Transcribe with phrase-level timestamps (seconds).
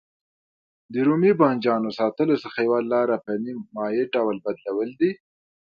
[0.93, 5.11] د رومي بانجانو ساتلو څخه یوه لاره په نیم مایع ډول بدلول دي.